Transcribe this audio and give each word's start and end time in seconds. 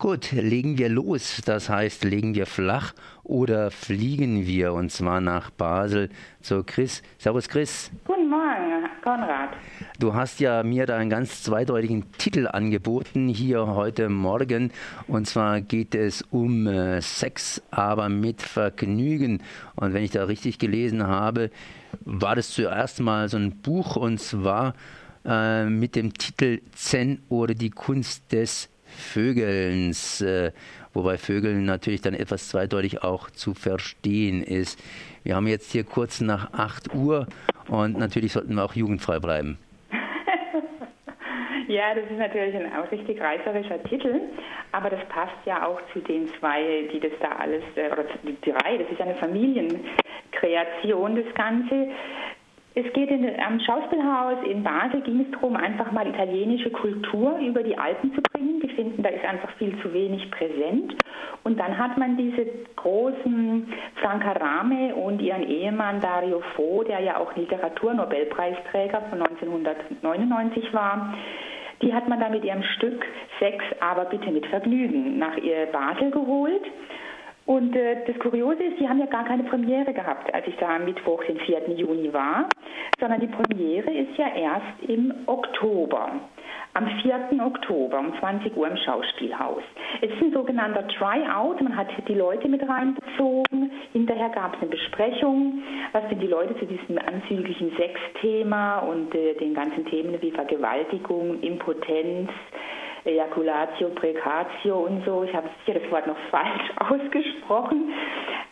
Gut, 0.00 0.32
legen 0.32 0.78
wir 0.78 0.88
los. 0.88 1.42
Das 1.44 1.68
heißt, 1.68 2.04
legen 2.04 2.34
wir 2.34 2.46
flach 2.46 2.94
oder 3.22 3.70
fliegen 3.70 4.46
wir 4.46 4.72
und 4.72 4.90
zwar 4.90 5.20
nach 5.20 5.50
Basel 5.50 6.08
zu 6.40 6.64
Chris. 6.64 7.02
Servus 7.18 7.50
Chris. 7.50 7.90
Guten 8.06 8.30
Morgen, 8.30 8.88
Konrad. 9.04 9.50
Du 9.98 10.14
hast 10.14 10.40
ja 10.40 10.62
mir 10.62 10.86
da 10.86 10.96
einen 10.96 11.10
ganz 11.10 11.42
zweideutigen 11.42 12.10
Titel 12.12 12.48
angeboten 12.50 13.28
hier 13.28 13.66
heute 13.66 14.08
Morgen 14.08 14.72
und 15.06 15.26
zwar 15.26 15.60
geht 15.60 15.94
es 15.94 16.22
um 16.30 16.66
äh, 16.66 17.02
Sex, 17.02 17.60
aber 17.70 18.08
mit 18.08 18.40
Vergnügen. 18.40 19.42
Und 19.76 19.92
wenn 19.92 20.02
ich 20.02 20.12
da 20.12 20.24
richtig 20.24 20.58
gelesen 20.58 21.06
habe, 21.06 21.50
war 22.06 22.36
das 22.36 22.48
zuerst 22.48 23.00
mal 23.00 23.28
so 23.28 23.36
ein 23.36 23.50
Buch 23.60 23.96
und 23.96 24.18
zwar 24.18 24.72
äh, 25.26 25.66
mit 25.66 25.94
dem 25.94 26.14
Titel 26.14 26.62
Zen 26.72 27.20
oder 27.28 27.52
die 27.52 27.68
Kunst 27.68 28.32
des 28.32 28.70
Vögelns, 28.90 30.20
äh, 30.20 30.52
wobei 30.92 31.18
Vögeln 31.18 31.64
natürlich 31.64 32.00
dann 32.00 32.14
etwas 32.14 32.48
zweideutig 32.48 33.02
auch 33.02 33.30
zu 33.30 33.54
verstehen 33.54 34.42
ist. 34.42 34.78
Wir 35.22 35.36
haben 35.36 35.46
jetzt 35.46 35.72
hier 35.72 35.84
kurz 35.84 36.20
nach 36.20 36.52
8 36.52 36.94
Uhr 36.94 37.26
und 37.68 37.98
natürlich 37.98 38.32
sollten 38.32 38.54
wir 38.54 38.64
auch 38.64 38.74
jugendfrei 38.74 39.18
bleiben. 39.18 39.58
Ja, 41.70 41.94
das 41.94 42.02
ist 42.10 42.18
natürlich 42.18 42.56
ein 42.56 42.72
auch 42.72 42.90
richtig 42.90 43.20
reißerischer 43.20 43.80
Titel, 43.84 44.22
aber 44.72 44.90
das 44.90 44.98
passt 45.08 45.36
ja 45.46 45.64
auch 45.64 45.80
zu 45.92 46.00
den 46.00 46.26
zwei, 46.40 46.88
die 46.92 46.98
das 46.98 47.12
da 47.20 47.28
alles, 47.38 47.62
äh, 47.76 47.92
oder 47.92 48.06
die 48.24 48.36
drei, 48.40 48.76
das 48.76 48.90
ist 48.90 49.00
eine 49.00 49.14
Familienkreation, 49.14 51.14
das 51.14 51.32
Ganze. 51.36 51.90
Es 52.74 52.92
geht 52.92 53.10
in, 53.10 53.24
am 53.38 53.60
Schauspielhaus 53.60 54.44
in 54.48 54.64
Basel 54.64 55.00
ging 55.02 55.20
es 55.20 55.30
darum, 55.30 55.54
einfach 55.54 55.92
mal 55.92 56.08
italienische 56.08 56.70
Kultur 56.70 57.38
über 57.38 57.62
die 57.62 57.78
Alpen 57.78 58.14
zu 58.14 58.20
bringen. 58.40 58.60
Die 58.60 58.68
finden, 58.68 59.02
da 59.02 59.10
ist 59.10 59.24
einfach 59.24 59.50
viel 59.58 59.76
zu 59.82 59.92
wenig 59.92 60.30
präsent. 60.30 60.94
Und 61.44 61.58
dann 61.58 61.78
hat 61.78 61.96
man 61.96 62.16
diese 62.16 62.46
großen 62.76 63.72
Franca 64.00 64.32
Rame 64.32 64.94
und 64.94 65.20
ihren 65.20 65.48
Ehemann 65.48 66.00
Dario 66.00 66.42
Fo, 66.54 66.82
der 66.82 67.00
ja 67.00 67.18
auch 67.18 67.34
Literaturnobelpreisträger 67.36 69.02
von 69.10 69.22
1999 69.22 70.72
war. 70.72 71.14
Die 71.82 71.94
hat 71.94 72.08
man 72.08 72.20
dann 72.20 72.32
mit 72.32 72.44
ihrem 72.44 72.62
Stück 72.62 73.04
Sex, 73.38 73.64
aber 73.80 74.04
bitte 74.04 74.30
mit 74.30 74.46
Vergnügen 74.46 75.18
nach 75.18 75.36
ihr 75.38 75.66
Basel 75.72 76.10
geholt. 76.10 76.62
Und 77.46 77.74
äh, 77.74 78.04
das 78.06 78.18
Kuriose 78.18 78.62
ist, 78.62 78.78
die 78.78 78.88
haben 78.88 79.00
ja 79.00 79.06
gar 79.06 79.24
keine 79.24 79.44
Premiere 79.44 79.94
gehabt, 79.94 80.32
als 80.32 80.46
ich 80.46 80.54
da 80.56 80.76
am 80.76 80.84
Mittwoch, 80.84 81.24
den 81.24 81.38
4. 81.38 81.70
Juni 81.70 82.12
war, 82.12 82.48
sondern 83.00 83.20
die 83.20 83.28
Premiere 83.28 83.90
ist 83.90 84.16
ja 84.18 84.26
erst 84.36 84.88
im 84.88 85.12
Oktober. 85.26 86.10
Am 86.72 86.86
4. 87.02 87.44
Oktober 87.44 87.98
um 87.98 88.16
20 88.20 88.56
Uhr 88.56 88.68
im 88.68 88.76
Schauspielhaus. 88.76 89.62
Es 90.02 90.10
ist 90.10 90.22
ein 90.22 90.32
sogenannter 90.32 90.86
Tryout. 90.86 91.60
Man 91.60 91.76
hat 91.76 91.88
die 92.06 92.14
Leute 92.14 92.48
mit 92.48 92.62
reinbezogen. 92.62 93.72
Hinterher 93.92 94.28
gab 94.28 94.54
es 94.54 94.62
eine 94.62 94.70
Besprechung, 94.70 95.64
was 95.90 96.08
denn 96.08 96.20
die 96.20 96.28
Leute 96.28 96.56
zu 96.60 96.66
diesem 96.66 96.96
anzüglichen 96.98 97.72
Sexthema 97.76 98.78
und 98.80 99.12
äh, 99.16 99.34
den 99.34 99.52
ganzen 99.52 99.84
Themen 99.86 100.16
wie 100.22 100.30
Vergewaltigung, 100.30 101.40
Impotenz, 101.40 102.30
Ejaculatio 103.04 103.88
Precatio 103.88 104.86
und 104.86 105.04
so. 105.04 105.24
Ich 105.24 105.34
habe 105.34 105.48
sicher 105.66 105.80
das 105.80 105.90
Wort 105.90 106.06
noch 106.06 106.18
falsch 106.30 106.70
ausgesprochen. 106.78 107.92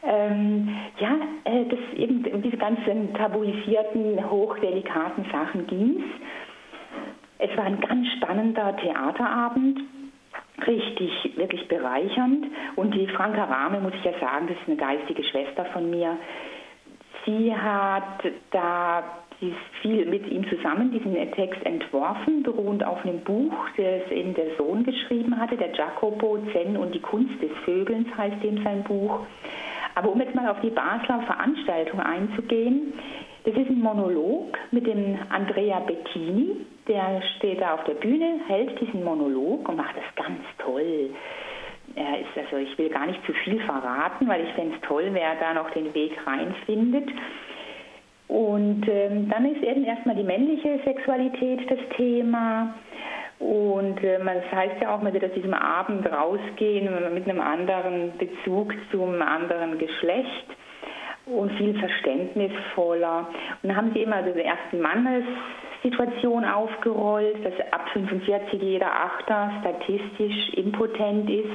Ähm, 0.03 0.77
ja, 0.99 1.17
äh, 1.45 1.67
das 1.67 1.79
eben 1.97 2.25
um 2.33 2.43
diese 2.43 2.57
ganzen 2.57 3.15
tabuisierten, 3.15 4.29
hochdelikaten 4.29 5.25
Sachen 5.31 5.69
ging 5.69 5.99
es. 5.99 6.48
Es 7.39 7.57
war 7.57 7.65
ein 7.65 7.81
ganz 7.81 8.07
spannender 8.17 8.77
Theaterabend 8.77 9.81
richtig, 10.67 11.37
wirklich 11.37 11.67
bereichernd. 11.69 12.47
Und 12.77 12.95
die 12.95 13.07
Franka 13.09 13.45
Rahme, 13.45 13.81
muss 13.81 13.95
ich 13.95 14.05
ja 14.05 14.19
sagen, 14.21 14.49
das 14.49 14.57
ist 14.57 14.67
eine 14.67 14.77
geistige 14.77 15.23
Schwester 15.25 15.65
von 15.67 15.91
mir. 15.91 16.17
Sie 17.25 17.55
hat 17.55 18.25
da 18.51 19.05
viel 19.83 20.07
mit 20.07 20.27
ihm 20.29 20.49
zusammen 20.49 20.91
diesen 20.91 21.15
Text 21.33 21.65
entworfen, 21.65 22.43
beruhend 22.43 22.85
auf 22.85 23.05
einem 23.05 23.21
Buch, 23.21 23.55
das 23.77 24.11
eben 24.11 24.35
der 24.35 24.57
Sohn 24.57 24.83
geschrieben 24.83 25.39
hatte, 25.39 25.57
der 25.57 25.73
Jacopo 25.73 26.39
Zen 26.53 26.77
und 26.77 26.93
die 26.95 27.01
Kunst 27.01 27.41
des 27.41 27.51
Vögelns 27.65 28.09
heißt 28.17 28.43
dem 28.43 28.63
sein 28.65 28.83
Buch. 28.83 29.21
Aber 29.95 30.11
um 30.11 30.21
jetzt 30.21 30.35
mal 30.35 30.49
auf 30.49 30.61
die 30.61 30.71
Basler 30.71 31.23
Veranstaltung 31.23 32.01
einzugehen, 32.01 32.93
das 33.45 33.55
ist 33.55 33.69
ein 33.69 33.81
Monolog 33.81 34.59
mit 34.71 34.87
dem 34.87 35.19
Andrea 35.31 35.81
Bettini, 35.81 36.67
der 36.87 37.23
steht 37.37 37.61
da 37.61 37.75
auf 37.75 37.85
der 37.85 37.95
Bühne, 37.95 38.41
hält 38.49 38.81
diesen 38.81 39.05
Monolog 39.05 39.69
und 39.69 39.77
macht 39.77 39.97
das 39.97 40.25
ganz 40.25 40.41
toll. 40.59 41.11
Er 41.95 42.21
ist 42.21 42.37
also, 42.37 42.57
ich 42.57 42.77
will 42.79 42.89
gar 42.89 43.07
nicht 43.07 43.25
zu 43.25 43.33
viel 43.45 43.61
verraten, 43.61 44.29
weil 44.29 44.45
ich 44.45 44.53
fände 44.53 44.77
es 44.77 44.89
toll, 44.89 45.09
wer 45.13 45.37
da 45.37 45.55
noch 45.55 45.71
den 45.71 45.93
Weg 45.95 46.13
reinfindet. 46.27 47.09
Und 48.29 48.87
ähm, 48.89 49.31
dann 49.31 49.47
ist 49.47 49.63
eben 49.63 49.85
erstmal 49.85 50.15
die 50.15 50.23
männliche 50.23 50.81
Sexualität 50.85 51.71
das 51.71 51.79
Thema. 51.97 52.75
Und 53.39 54.03
äh, 54.05 54.19
das 54.19 54.53
heißt 54.53 54.83
ja 54.83 54.95
auch, 54.95 55.01
man 55.01 55.15
wird 55.15 55.25
aus 55.25 55.33
diesem 55.35 55.55
Abend 55.55 56.11
rausgehen 56.11 57.15
mit 57.15 57.29
einem 57.29 57.41
anderen 57.41 58.13
Bezug 58.19 58.75
zum 58.91 59.23
anderen 59.23 59.79
Geschlecht 59.79 60.47
und 61.35 61.53
viel 61.53 61.79
verständnisvoller. 61.79 63.29
Und 63.63 63.69
dann 63.69 63.77
haben 63.77 63.93
sie 63.95 64.03
immer 64.03 64.17
also 64.17 64.33
die 64.33 64.41
ersten 64.41 64.81
Mannessituation 64.81 66.45
aufgerollt, 66.45 67.45
dass 67.45 67.55
ab 67.73 67.89
45 67.93 68.61
jeder 68.63 68.93
Achter 68.93 69.53
statistisch 69.61 70.55
impotent 70.55 71.29
ist, 71.31 71.51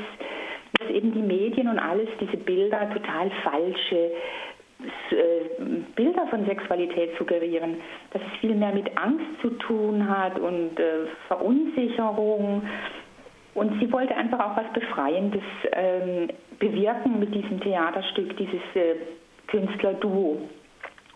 dass 0.79 0.89
eben 0.89 1.13
die 1.13 1.21
Medien 1.21 1.67
und 1.67 1.79
alles 1.79 2.09
diese 2.19 2.37
Bilder 2.37 2.89
total 2.93 3.29
falsche 3.43 4.11
äh, 5.11 5.63
Bilder 5.95 6.27
von 6.27 6.45
Sexualität 6.45 7.11
suggerieren, 7.17 7.77
dass 8.11 8.21
es 8.21 8.39
viel 8.39 8.55
mehr 8.55 8.73
mit 8.73 8.97
Angst 8.97 9.25
zu 9.41 9.51
tun 9.51 10.09
hat 10.09 10.37
und 10.39 10.77
äh, 10.79 11.05
Verunsicherung. 11.27 12.63
Und 13.53 13.79
sie 13.79 13.91
wollte 13.93 14.15
einfach 14.15 14.39
auch 14.39 14.57
was 14.57 14.73
Befreiendes 14.73 15.43
ähm, 15.71 16.29
bewirken 16.59 17.19
mit 17.19 17.33
diesem 17.33 17.61
Theaterstück, 17.61 18.35
dieses 18.35 18.61
äh, 18.73 18.95
Künstlerduo. 19.47 20.37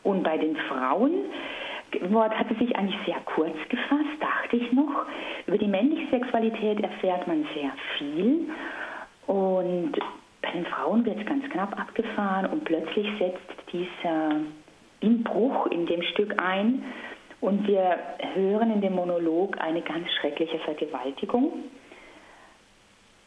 Und 0.04 0.24
bei 0.24 0.38
den 0.38 0.56
Frauen 0.56 1.12
Wort 2.10 2.38
hat 2.38 2.48
sie 2.50 2.66
sich 2.66 2.76
eigentlich 2.76 3.00
sehr 3.06 3.20
kurz 3.26 3.56
gefasst, 3.70 4.20
dachte 4.20 4.58
ich 4.58 4.72
noch. 4.72 5.06
Über 5.46 5.58
die 5.58 5.68
männliche 5.68 6.10
Sexualität 6.12 6.82
erfährt 6.82 7.28
man 7.28 7.46
sehr 7.54 7.72
viel. 7.98 8.50
Und 9.26 9.94
bei 10.42 10.52
den 10.52 10.66
Frauen 10.66 11.06
wird 11.06 11.20
es 11.20 11.26
ganz 11.26 11.44
knapp 11.50 11.78
abgefahren 11.80 12.46
und 12.48 12.66
plötzlich 12.66 13.08
setzt 13.20 13.72
dieser 13.72 14.36
Inbruch 15.00 15.68
in 15.68 15.86
dem 15.86 16.02
Stück 16.02 16.34
ein 16.42 16.84
und 17.40 17.68
wir 17.68 17.98
hören 18.34 18.72
in 18.72 18.82
dem 18.82 18.94
Monolog 18.94 19.60
eine 19.60 19.82
ganz 19.82 20.08
schreckliche 20.20 20.60
Vergewaltigung. 20.60 21.52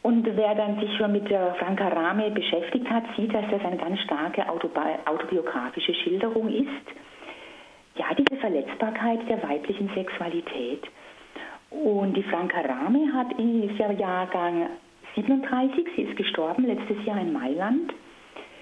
Und 0.03 0.25
wer 0.35 0.55
dann 0.55 0.79
sich 0.79 0.95
schon 0.97 1.11
mit 1.11 1.29
der 1.29 1.53
Franca 1.55 1.87
Rame 1.87 2.31
beschäftigt 2.31 2.89
hat, 2.89 3.03
sieht, 3.15 3.33
dass 3.33 3.45
das 3.51 3.63
eine 3.63 3.77
ganz 3.77 3.99
starke 3.99 4.43
autobiografische 4.49 5.93
Schilderung 5.93 6.49
ist. 6.49 6.87
Ja, 7.95 8.05
diese 8.17 8.39
Verletzbarkeit 8.39 9.19
der 9.29 9.43
weiblichen 9.43 9.89
Sexualität. 9.93 10.83
Und 11.69 12.15
die 12.17 12.23
Franca 12.23 12.61
Rame 12.61 13.13
hat 13.13 13.37
in 13.37 13.61
diesem 13.61 13.97
Jahrgang 13.97 14.67
37, 15.15 15.87
sie 15.95 16.01
ist 16.03 16.17
gestorben 16.17 16.65
letztes 16.65 17.05
Jahr 17.05 17.19
in 17.19 17.33
Mailand, 17.33 17.93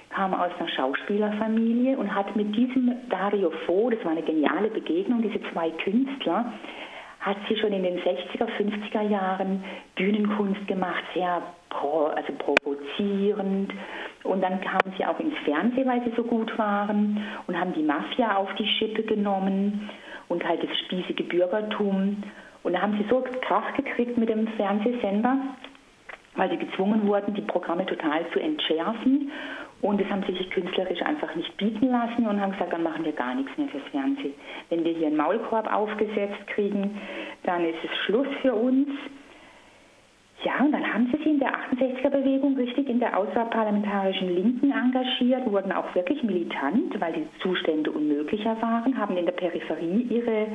kam 0.09 0.33
aus 0.33 0.51
einer 0.59 0.69
Schauspielerfamilie 0.69 1.97
und 1.97 2.13
hat 2.13 2.35
mit 2.35 2.55
diesem 2.55 2.91
Dario 3.09 3.51
Fo, 3.65 3.89
das 3.89 4.03
war 4.03 4.11
eine 4.11 4.23
geniale 4.23 4.69
Begegnung, 4.69 5.21
diese 5.21 5.39
zwei 5.51 5.69
Künstler, 5.71 6.51
hat 7.19 7.37
sie 7.49 7.57
schon 7.57 7.73
in 7.73 7.83
den 7.83 7.99
60er, 7.99 8.47
50er 8.57 9.01
Jahren 9.01 9.63
Bühnenkunst 9.95 10.65
gemacht, 10.67 11.03
sehr 11.13 11.41
pro, 11.69 12.05
also 12.05 12.31
provozierend. 12.33 13.73
Und 14.23 14.41
dann 14.41 14.61
kamen 14.61 14.93
sie 14.97 15.05
auch 15.05 15.19
ins 15.19 15.37
Fernsehen, 15.43 15.87
weil 15.87 16.03
sie 16.03 16.13
so 16.15 16.23
gut 16.23 16.57
waren 16.57 17.21
und 17.47 17.59
haben 17.59 17.73
die 17.73 17.83
Mafia 17.83 18.37
auf 18.37 18.53
die 18.55 18.67
Schippe 18.67 19.03
genommen 19.03 19.89
und 20.29 20.47
halt 20.47 20.63
das 20.63 20.77
spießige 20.85 21.23
Bürgertum. 21.23 22.23
Und 22.63 22.73
da 22.73 22.81
haben 22.81 22.97
sie 22.97 23.05
so 23.09 23.23
Krach 23.41 23.73
gekriegt 23.75 24.17
mit 24.17 24.29
dem 24.29 24.47
Fernsehsender, 24.49 25.37
weil 26.35 26.49
sie 26.49 26.57
gezwungen 26.57 27.05
wurden, 27.07 27.33
die 27.33 27.41
Programme 27.41 27.85
total 27.85 28.29
zu 28.31 28.39
entschärfen. 28.39 29.31
Und 29.81 30.01
das 30.01 30.09
haben 30.09 30.23
sie 30.27 30.33
sich 30.33 30.49
künstlerisch 30.49 31.01
einfach 31.01 31.33
nicht 31.35 31.55
bieten 31.57 31.89
lassen 31.89 32.27
und 32.27 32.41
haben 32.41 32.51
gesagt, 32.51 32.73
dann 32.73 32.83
machen 32.83 33.05
wir 33.05 33.13
gar 33.13 33.33
nichts 33.35 33.57
mehr 33.57 33.69
fürs 33.69 33.87
Fernsehen. 33.91 34.33
Wenn 34.69 34.83
wir 34.83 34.91
hier 34.91 35.07
einen 35.07 35.17
Maulkorb 35.17 35.73
aufgesetzt 35.73 36.47
kriegen, 36.47 36.99
dann 37.43 37.63
ist 37.63 37.77
es 37.83 37.97
Schluss 38.05 38.27
für 38.41 38.53
uns. 38.53 38.89
Ja, 40.43 40.63
und 40.63 40.71
dann 40.71 40.93
haben 40.93 41.07
sie 41.07 41.17
sich 41.17 41.27
in 41.27 41.39
der 41.39 41.53
68er-Bewegung 41.53 42.55
richtig 42.55 42.89
in 42.89 42.99
der 42.99 43.17
außerparlamentarischen 43.17 44.33
Linken 44.33 44.71
engagiert, 44.71 45.49
wurden 45.51 45.71
auch 45.73 45.93
wirklich 45.95 46.23
militant, 46.23 46.99
weil 46.99 47.13
die 47.13 47.27
Zustände 47.41 47.91
unmöglicher 47.91 48.55
waren, 48.61 48.97
haben 48.97 49.17
in 49.17 49.25
der 49.25 49.33
Peripherie 49.33 50.07
ihre 50.09 50.47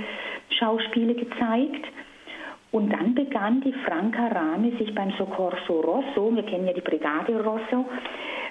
Schauspiele 0.48 1.14
gezeigt 1.14 1.86
Und 2.74 2.92
dann 2.92 3.14
begann 3.14 3.60
die 3.60 3.72
Franca 3.86 4.26
Rame 4.26 4.72
sich 4.78 4.92
beim 4.96 5.12
Soccorso 5.12 5.80
Rosso, 5.80 6.34
wir 6.34 6.42
kennen 6.42 6.66
ja 6.66 6.72
die 6.72 6.80
Brigade 6.80 7.40
Rosso, 7.40 7.84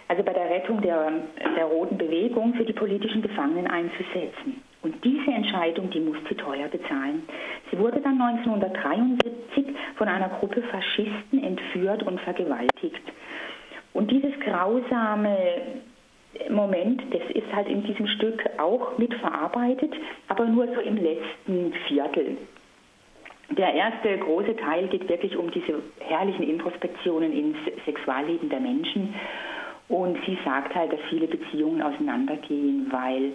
also 0.07 0.23
bei 0.23 0.33
der 0.33 0.49
Rettung 0.49 0.81
der, 0.81 1.11
der 1.55 1.65
Roten 1.65 1.97
Bewegung 1.97 2.53
für 2.55 2.65
die 2.65 2.73
politischen 2.73 3.21
Gefangenen 3.21 3.67
einzusetzen. 3.67 4.61
Und 4.81 5.03
diese 5.03 5.31
Entscheidung, 5.31 5.89
die 5.89 6.01
musste 6.01 6.35
teuer 6.35 6.67
bezahlen. 6.67 7.23
Sie 7.71 7.79
wurde 7.79 8.01
dann 8.01 8.21
1973 8.21 9.65
von 9.95 10.09
einer 10.09 10.27
Gruppe 10.27 10.61
Faschisten 10.63 11.41
entführt 11.41 12.03
und 12.03 12.19
vergewaltigt. 12.19 13.01
Und 13.93 14.11
dieses 14.11 14.37
grausame 14.41 15.37
Moment, 16.49 17.01
das 17.11 17.21
ist 17.33 17.53
halt 17.53 17.69
in 17.69 17.83
diesem 17.83 18.07
Stück 18.07 18.43
auch 18.57 18.97
mitverarbeitet, 18.97 19.93
aber 20.27 20.45
nur 20.45 20.67
so 20.67 20.81
im 20.81 20.97
letzten 20.97 21.73
Viertel. 21.87 22.37
Der 23.51 23.73
erste 23.73 24.17
große 24.17 24.55
Teil 24.55 24.87
geht 24.87 25.07
wirklich 25.07 25.37
um 25.37 25.51
diese 25.51 25.81
herrlichen 25.99 26.43
Introspektionen 26.43 27.31
ins 27.31 27.57
Sexualleben 27.85 28.49
der 28.49 28.59
Menschen. 28.59 29.13
Und 29.93 30.17
sie 30.25 30.35
sagt 30.43 30.73
halt, 30.73 30.91
dass 30.91 30.99
viele 31.07 31.27
Beziehungen 31.27 31.79
auseinandergehen, 31.83 32.87
weil 32.89 33.31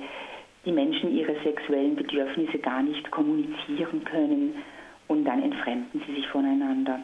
die 0.65 0.73
Menschen 0.73 1.17
ihre 1.17 1.37
sexuellen 1.45 1.95
Bedürfnisse 1.95 2.59
gar 2.59 2.83
nicht 2.83 3.09
kommunizieren 3.13 4.03
können 4.05 4.55
und 5.07 5.25
dann 5.25 5.41
entfremden 5.41 6.03
sie 6.05 6.15
sich 6.17 6.27
voneinander. 6.27 6.99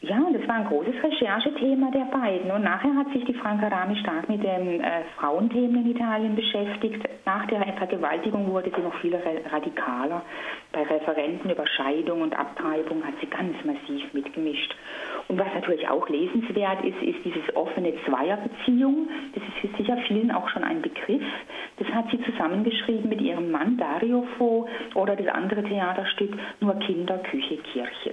Ja, 0.00 0.20
das 0.32 0.46
war 0.46 0.54
ein 0.54 0.66
großes 0.66 0.94
Recherchethema 1.02 1.90
der 1.90 2.04
beiden. 2.04 2.52
Und 2.52 2.62
nachher 2.62 2.94
hat 2.94 3.12
sich 3.12 3.24
die 3.24 3.34
Franca 3.34 3.66
Rami 3.66 3.96
stark 3.96 4.28
mit 4.28 4.44
den 4.44 4.80
äh, 4.80 5.02
Frauenthemen 5.16 5.84
in 5.84 5.90
Italien 5.90 6.36
beschäftigt. 6.36 7.02
Nach 7.26 7.44
der 7.46 7.60
Vergewaltigung 7.76 8.46
wurde 8.46 8.70
sie 8.74 8.80
noch 8.80 8.94
viel 9.00 9.18
radikaler. 9.50 10.22
Bei 10.70 10.84
Referenten 10.84 11.50
über 11.50 11.66
Scheidung 11.66 12.22
und 12.22 12.38
Abtreibung 12.38 13.04
hat 13.04 13.14
sie 13.20 13.26
ganz 13.26 13.56
massiv 13.64 14.14
mitgemischt. 14.14 14.72
Und 15.26 15.36
was 15.36 15.52
natürlich 15.52 15.88
auch 15.88 16.08
lesenswert 16.08 16.84
ist, 16.84 17.02
ist 17.02 17.24
dieses 17.24 17.56
offene 17.56 17.92
Zweierbeziehung. 18.06 19.08
Das 19.34 19.42
ist 19.64 19.76
sicher 19.76 19.96
vielen 20.06 20.30
auch 20.30 20.48
schon 20.48 20.62
ein 20.62 20.80
Begriff. 20.80 21.26
Das 21.78 21.88
hat 21.88 22.08
sie 22.12 22.22
zusammengeschrieben 22.22 23.08
mit 23.08 23.20
ihrem 23.20 23.50
Mann 23.50 23.76
Dario 23.76 24.24
Fo 24.38 24.68
oder 24.94 25.16
das 25.16 25.26
andere 25.26 25.64
Theaterstück 25.64 26.38
Nur 26.60 26.74
Kinder, 26.76 27.18
Küche, 27.18 27.56
Kirche. 27.56 28.12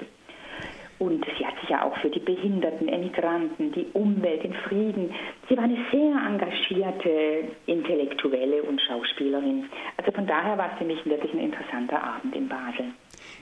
Und 0.97 1.25
sie 1.37 1.45
hat 1.45 1.59
sich 1.59 1.69
ja 1.69 1.83
auch 1.83 1.97
für 1.97 2.09
die 2.09 2.19
Behinderten, 2.19 2.87
Emigranten, 2.87 3.71
die 3.73 3.85
Umwelt, 3.93 4.43
den 4.43 4.53
Frieden. 4.53 5.13
Sie 5.49 5.57
war 5.57 5.65
eine 5.65 5.77
sehr 5.91 6.15
engagierte 6.25 7.49
Intellektuelle 7.65 8.63
und 8.63 8.81
Schauspielerin. 8.81 9.65
Also 9.97 10.11
von 10.13 10.25
daher 10.25 10.57
war 10.57 10.71
es 10.71 10.77
für 10.77 10.85
mich 10.85 11.05
wirklich 11.05 11.33
ein 11.33 11.39
interessanter 11.39 12.01
Abend 12.01 12.33
in 12.33 12.47
Basel. 12.47 12.85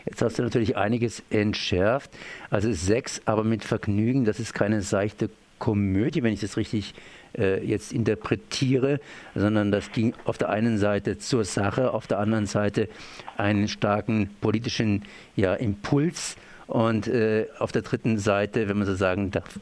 Jetzt 0.05 0.21
hast 0.21 0.39
du 0.39 0.43
natürlich 0.43 0.77
einiges 0.77 1.23
entschärft. 1.29 2.11
Also 2.49 2.71
Sex, 2.71 3.21
aber 3.25 3.43
mit 3.43 3.63
Vergnügen, 3.63 4.25
das 4.25 4.39
ist 4.39 4.53
keine 4.53 4.81
seichte 4.81 5.29
Komödie, 5.59 6.23
wenn 6.23 6.33
ich 6.33 6.41
das 6.41 6.57
richtig 6.57 6.93
äh, 7.37 7.63
jetzt 7.65 7.93
interpretiere, 7.93 8.99
sondern 9.35 9.71
das 9.71 9.91
ging 9.91 10.13
auf 10.25 10.37
der 10.37 10.49
einen 10.49 10.77
Seite 10.77 11.19
zur 11.19 11.45
Sache, 11.45 11.93
auf 11.93 12.07
der 12.07 12.19
anderen 12.19 12.47
Seite 12.47 12.89
einen 13.37 13.67
starken 13.67 14.29
politischen 14.41 15.03
ja, 15.35 15.53
Impuls 15.53 16.35
und 16.73 17.07
äh, 17.07 17.45
auf 17.59 17.71
der 17.71 17.83
dritten 17.83 18.17
Seite, 18.17 18.67
wenn 18.67 18.77
man 18.77 18.87
so 18.87 18.95
sagen 18.95 19.29
darf, 19.29 19.59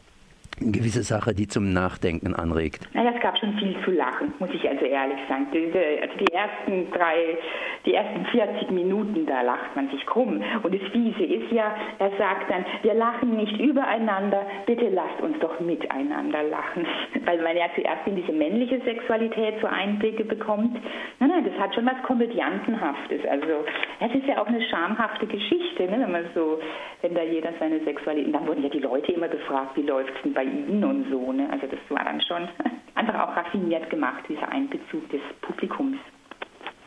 gewisse 0.59 1.03
Sache, 1.03 1.33
die 1.33 1.47
zum 1.47 1.73
Nachdenken 1.73 2.35
anregt. 2.35 2.87
Naja, 2.93 3.11
es 3.15 3.21
gab 3.21 3.37
schon 3.39 3.53
viel 3.57 3.75
zu 3.83 3.91
lachen, 3.91 4.33
muss 4.39 4.49
ich 4.53 4.67
also 4.67 4.85
ehrlich 4.85 5.17
sagen. 5.27 5.47
Also 5.51 6.17
die 6.19 6.33
ersten 6.33 6.91
drei, 6.91 7.37
die 7.85 7.93
ersten 7.93 8.25
40 8.25 8.71
Minuten, 8.71 9.25
da 9.25 9.41
lacht 9.41 9.75
man 9.75 9.89
sich 9.89 10.05
krumm. 10.05 10.41
Und 10.61 10.73
das 10.73 10.91
Fiese 10.91 11.23
ist 11.23 11.51
ja, 11.51 11.73
er 11.99 12.11
sagt 12.17 12.51
dann, 12.51 12.65
wir 12.83 12.93
lachen 12.93 13.37
nicht 13.37 13.59
übereinander, 13.59 14.45
bitte 14.65 14.89
lasst 14.89 15.21
uns 15.21 15.39
doch 15.39 15.59
miteinander 15.59 16.43
lachen. 16.43 16.85
Weil 17.25 17.41
man 17.41 17.57
ja 17.57 17.65
zuerst 17.75 18.05
in 18.05 18.15
diese 18.15 18.31
männliche 18.31 18.81
Sexualität 18.81 19.55
so 19.61 19.67
Einblicke 19.67 20.25
bekommt. 20.25 20.77
Nein, 21.19 21.29
nein, 21.29 21.45
das 21.45 21.57
hat 21.59 21.73
schon 21.73 21.85
was 21.85 22.01
Komödiantenhaftes. 22.03 23.21
Also 23.29 23.65
es 23.99 24.13
ist 24.13 24.27
ja 24.27 24.41
auch 24.41 24.47
eine 24.47 24.61
schamhafte 24.61 25.25
Geschichte, 25.25 25.83
ne, 25.85 25.99
wenn 25.99 26.11
man 26.11 26.25
so, 26.35 26.59
wenn 27.01 27.15
da 27.15 27.23
jeder 27.23 27.51
seine 27.59 27.79
Sexualität, 27.83 28.33
dann 28.33 28.47
wurden 28.47 28.63
ja 28.63 28.69
die 28.69 28.79
Leute 28.79 29.11
immer 29.11 29.27
gefragt, 29.27 29.75
wie 29.75 29.83
läuft 29.83 30.13
es 30.15 30.21
denn 30.23 30.33
bei 30.33 30.40
Ihnen 30.43 30.83
und 30.83 31.09
so. 31.09 31.31
Ne? 31.31 31.49
Also 31.51 31.67
das 31.67 31.79
war 31.89 32.03
dann 32.03 32.21
schon 32.21 32.47
einfach 32.95 33.15
auch 33.15 33.35
raffiniert 33.35 33.89
gemacht, 33.89 34.23
dieser 34.27 34.49
Einbezug 34.49 35.09
des 35.09 35.21
Publikums. 35.41 35.97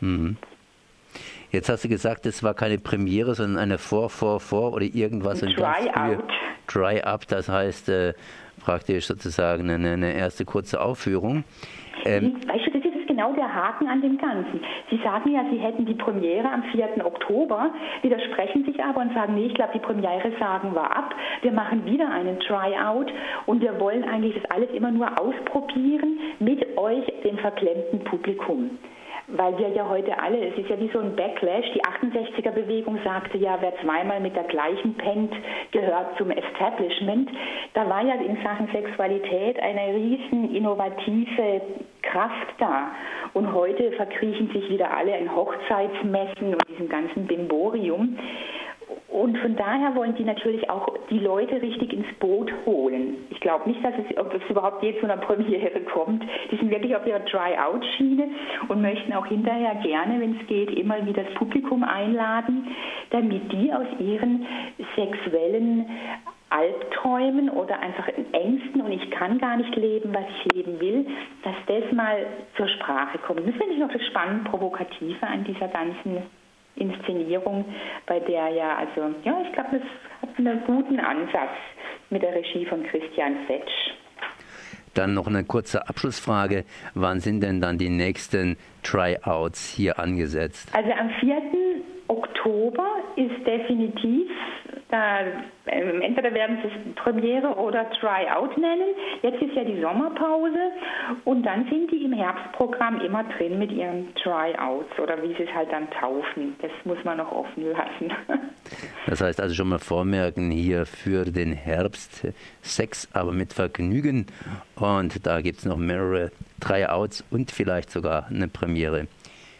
Mhm. 0.01 0.37
Jetzt 1.51 1.69
hast 1.69 1.85
du 1.85 1.89
gesagt, 1.89 2.25
es 2.25 2.43
war 2.43 2.53
keine 2.53 2.77
Premiere, 2.77 3.33
sondern 3.35 3.61
eine 3.61 3.77
Vor, 3.77 4.09
Vor, 4.09 4.39
Vor 4.39 4.73
oder 4.73 4.83
irgendwas. 4.85 5.41
Ein 5.41 5.51
Try-Out. 5.51 6.23
Try-Up, 6.67 7.27
das 7.27 7.47
heißt 7.47 7.89
äh, 7.89 8.13
praktisch 8.59 9.05
sozusagen 9.05 9.69
eine, 9.69 9.91
eine, 9.91 10.13
erste 10.13 10.43
kurze 10.43 10.81
Aufführung. 10.81 11.43
Ähm, 12.03 12.37
genau 13.15 13.31
der 13.33 13.53
Haken 13.53 13.87
an 13.87 14.01
dem 14.01 14.17
Ganzen. 14.17 14.59
Sie 14.89 14.97
sagen 14.97 15.31
ja, 15.31 15.45
Sie 15.49 15.57
hätten 15.57 15.85
die 15.85 15.93
Premiere 15.93 16.49
am 16.51 16.63
4. 16.63 17.05
Oktober, 17.05 17.71
widersprechen 18.01 18.65
sich 18.65 18.83
aber 18.83 19.01
und 19.01 19.13
sagen, 19.13 19.35
nee, 19.35 19.45
ich 19.45 19.53
glaube, 19.53 19.71
die 19.73 19.79
Premiere 19.79 20.31
sagen 20.37 20.73
wir 20.75 20.95
ab. 20.95 21.15
Wir 21.41 21.53
machen 21.53 21.85
wieder 21.85 22.11
einen 22.11 22.39
Tryout 22.41 23.11
und 23.45 23.61
wir 23.61 23.79
wollen 23.79 24.03
eigentlich 24.03 24.35
das 24.35 24.51
alles 24.51 24.69
immer 24.71 24.91
nur 24.91 25.07
ausprobieren 25.19 26.19
mit 26.39 26.77
euch, 26.77 27.05
dem 27.23 27.37
verklemmten 27.37 27.99
Publikum 28.03 28.71
weil 29.27 29.57
wir 29.57 29.69
ja 29.69 29.87
heute 29.89 30.17
alle, 30.19 30.37
es 30.47 30.57
ist 30.57 30.69
ja 30.69 30.79
wie 30.79 30.89
so 30.93 30.99
ein 30.99 31.15
Backlash, 31.15 31.65
die 31.73 31.81
68er-Bewegung 31.81 32.99
sagte 33.03 33.37
ja, 33.37 33.57
wer 33.59 33.75
zweimal 33.81 34.19
mit 34.19 34.35
der 34.35 34.43
gleichen 34.43 34.93
pennt, 34.95 35.33
gehört 35.71 36.17
zum 36.17 36.31
Establishment. 36.31 37.29
Da 37.73 37.89
war 37.89 38.03
ja 38.03 38.15
in 38.15 38.37
Sachen 38.43 38.67
Sexualität 38.71 39.59
eine 39.59 39.95
riesen 39.95 40.55
innovative 40.55 41.61
Kraft 42.03 42.53
da. 42.59 42.91
Und 43.33 43.51
heute 43.53 43.91
verkriechen 43.93 44.49
sich 44.53 44.69
wieder 44.69 44.95
alle 44.95 45.17
in 45.17 45.35
Hochzeitsmessen 45.35 46.53
und 46.53 46.67
diesem 46.69 46.87
ganzen 46.87 47.25
Bimborium. 47.25 48.17
Und 49.15 49.37
von 49.37 49.55
daher 49.55 49.95
wollen 49.95 50.13
die 50.15 50.25
natürlich 50.25 50.69
auch 50.69 50.89
die 51.09 51.19
Leute 51.19 51.61
richtig 51.61 51.93
ins 51.93 52.13
Boot 52.19 52.51
holen. 52.65 53.15
Ich 53.29 53.39
glaube 53.39 53.69
nicht, 53.69 53.81
dass 53.81 53.93
es, 53.93 54.17
ob 54.17 54.33
es 54.33 54.41
überhaupt 54.49 54.83
je 54.83 54.99
zu 54.99 55.05
einer 55.05 55.15
Premiere 55.25 55.79
kommt. 55.93 56.21
Die 56.51 56.57
sind 56.57 56.69
wirklich 56.69 56.93
auf 56.97 57.07
ihrer 57.07 57.23
Try-out-Schiene 57.23 58.27
und 58.67 58.81
möchten 58.81 59.13
auch 59.13 59.25
hinterher 59.25 59.75
gerne, 59.75 60.19
wenn 60.19 60.37
es 60.37 60.47
geht, 60.47 60.69
immer 60.77 61.05
wieder 61.05 61.23
das 61.23 61.33
Publikum 61.35 61.85
einladen, 61.85 62.67
damit 63.11 63.49
die 63.53 63.71
aus 63.71 63.87
ihren 63.99 64.45
sexuellen 64.97 65.85
Albträumen 66.49 67.49
oder 67.49 67.79
einfach 67.79 68.09
Ängsten 68.33 68.81
und 68.81 68.91
ich 68.91 69.09
kann 69.11 69.37
gar 69.37 69.55
nicht 69.55 69.73
leben, 69.77 70.13
was 70.13 70.25
ich 70.39 70.53
leben 70.55 70.77
will, 70.81 71.07
dass 71.41 71.55
das 71.67 71.89
mal 71.93 72.17
zur 72.57 72.67
Sprache 72.67 73.17
kommt. 73.19 73.47
Das 73.47 73.55
finde 73.55 73.75
ich 73.75 73.79
noch 73.79 73.93
das 73.93 74.05
spannend 74.07 74.43
Provokative 74.43 75.25
an 75.25 75.45
dieser 75.45 75.69
ganzen 75.69 76.17
Inszenierung, 76.75 77.65
bei 78.05 78.19
der 78.19 78.49
ja, 78.49 78.75
also, 78.77 79.15
ja, 79.23 79.41
ich 79.45 79.53
glaube, 79.53 79.79
das 79.79 79.81
hat 80.21 80.37
einen 80.37 80.63
guten 80.65 80.99
Ansatz 80.99 81.55
mit 82.09 82.21
der 82.21 82.35
Regie 82.35 82.65
von 82.65 82.83
Christian 82.83 83.37
Fetsch. 83.47 83.93
Dann 84.93 85.13
noch 85.13 85.27
eine 85.27 85.43
kurze 85.43 85.89
Abschlussfrage. 85.89 86.63
Wann 86.93 87.19
sind 87.19 87.41
denn 87.41 87.59
dann 87.59 87.77
die 87.77 87.89
nächsten 87.89 88.55
Tryouts 88.81 89.75
hier 89.75 89.99
angesetzt? 89.99 90.69
Also 90.73 90.91
am 90.91 91.09
4. 91.19 91.35
Oktober 92.45 92.87
ist 93.15 93.45
definitiv 93.47 94.29
da, 94.89 95.21
ähm, 95.65 96.01
entweder 96.01 96.31
werden 96.33 96.59
sie 96.61 96.67
es 96.67 96.95
Premiere 96.95 97.55
oder 97.55 97.89
Tryout 97.89 98.55
nennen. 98.55 98.93
Jetzt 99.23 99.41
ist 99.41 99.55
ja 99.55 99.63
die 99.63 99.81
Sommerpause 99.81 100.71
und 101.23 101.43
dann 101.43 101.67
sind 101.69 101.91
die 101.91 102.03
im 102.05 102.13
Herbstprogramm 102.13 103.01
immer 103.01 103.23
drin 103.23 103.57
mit 103.57 103.71
ihren 103.71 104.13
Tryouts 104.15 104.99
oder 105.01 105.21
wie 105.23 105.33
sie 105.35 105.43
es 105.43 105.53
halt 105.55 105.71
dann 105.71 105.89
taufen. 105.89 106.55
Das 106.61 106.71
muss 106.83 107.03
man 107.03 107.17
noch 107.17 107.31
offen 107.31 107.71
lassen. 107.71 108.13
Das 109.07 109.21
heißt 109.21 109.39
also 109.39 109.53
schon 109.53 109.69
mal 109.69 109.77
vormerken 109.77 110.49
hier 110.49 110.87
für 110.87 111.23
den 111.25 111.53
Herbst 111.53 112.27
Sex, 112.63 113.07
aber 113.13 113.31
mit 113.31 113.53
Vergnügen. 113.53 114.25
Und 114.75 115.27
da 115.27 115.41
gibt 115.41 115.59
es 115.59 115.65
noch 115.65 115.77
mehrere 115.77 116.31
Tryouts 116.59 117.23
und 117.29 117.51
vielleicht 117.51 117.91
sogar 117.91 118.25
eine 118.27 118.47
Premiere. 118.47 119.05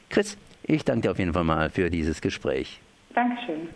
Chris, 0.10 0.40
ich 0.68 0.84
danke 0.84 1.02
dir 1.04 1.12
auf 1.12 1.20
jeden 1.20 1.34
Fall 1.34 1.44
mal 1.44 1.70
für 1.70 1.90
dieses 1.90 2.22
Gespräch. 2.22 2.80
Dankeschön. 3.14 3.70